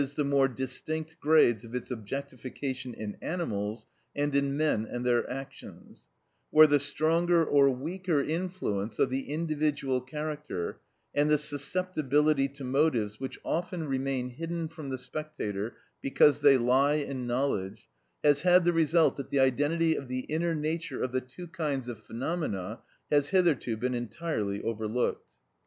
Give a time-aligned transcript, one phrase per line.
[0.15, 3.85] _,the more distinct, grades of its objectification, in animals,
[4.15, 6.07] and in men and their actions,
[6.49, 10.79] where the stronger or weaker influence of the individual character
[11.13, 16.95] and the susceptibility to motives which often remain hidden from the spectator, because they lie
[16.95, 17.87] in knowledge,
[18.23, 21.87] has had the result that the identity of the inner nature of the two kinds
[21.87, 22.79] of phenomena
[23.11, 25.27] has hitherto been entirely overlooked.